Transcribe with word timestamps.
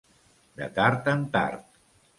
De 0.61 0.69
tard 0.79 1.13
en 1.15 1.23
tard. 1.37 1.81